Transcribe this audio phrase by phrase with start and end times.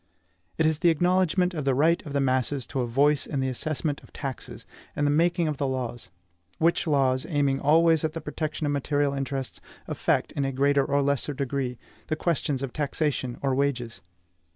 [0.57, 3.49] It is the acknowledgment of the right of the masses to a voice in the
[3.49, 6.09] assessment of taxes, and the making of the laws;
[6.57, 11.03] which laws, aiming always at the protection of material interests, affect, in a greater or
[11.03, 11.77] less degree,
[12.09, 14.01] all questions of taxation or wages.